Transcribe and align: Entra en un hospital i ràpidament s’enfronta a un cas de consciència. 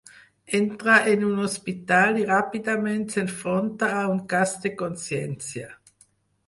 Entra 0.59 0.95
en 1.11 1.25
un 1.27 1.35
hospital 1.43 2.17
i 2.21 2.25
ràpidament 2.31 3.07
s’enfronta 3.17 3.93
a 4.01 4.01
un 4.17 4.27
cas 4.35 4.59
de 4.67 4.75
consciència. 4.85 5.73